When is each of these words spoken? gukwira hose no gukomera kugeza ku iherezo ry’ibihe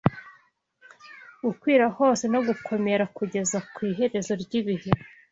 gukwira 1.45 1.85
hose 1.97 2.23
no 2.33 2.39
gukomera 2.47 3.03
kugeza 3.17 3.57
ku 3.73 3.79
iherezo 3.91 4.33
ry’ibihe 4.41 4.91